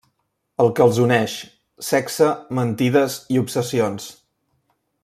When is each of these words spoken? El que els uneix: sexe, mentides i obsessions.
El 0.63 0.69
que 0.79 0.83
els 0.85 1.01
uneix: 1.03 1.35
sexe, 1.89 2.31
mentides 2.61 3.21
i 3.37 3.41
obsessions. 3.47 4.13